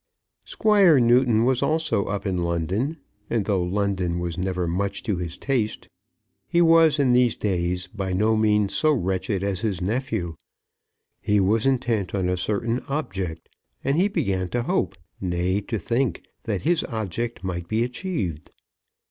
[0.45, 2.97] Squire Newton was also up in London;
[3.29, 5.87] and though London was never much to his taste,
[6.47, 10.35] he was in these days by no means so wretched as his nephew.
[11.21, 13.47] He was intent on a certain object,
[13.83, 18.49] and he began to hope, nay to think, that his object might be achieved.